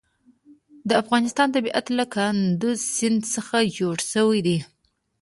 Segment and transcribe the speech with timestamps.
[0.89, 4.57] د افغانستان طبیعت له کندز سیند څخه جوړ شوی دی.